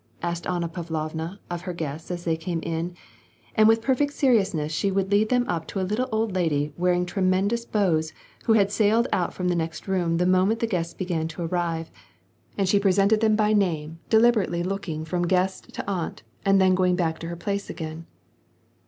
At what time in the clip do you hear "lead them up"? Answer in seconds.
5.11-5.67